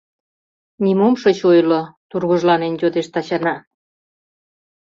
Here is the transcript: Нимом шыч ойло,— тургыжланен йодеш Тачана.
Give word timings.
Нимом 0.83 1.13
шыч 1.21 1.39
ойло,— 1.51 1.81
тургыжланен 2.09 2.73
йодеш 2.81 3.07
Тачана. 3.13 3.55